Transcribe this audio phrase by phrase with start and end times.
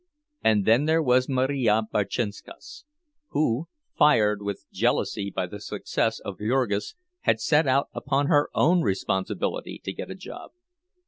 [0.43, 2.85] And then there was Marija Berczynskas,
[3.27, 8.81] who, fired with jealousy by the success of Jurgis, had set out upon her own
[8.81, 10.49] responsibility to get a place.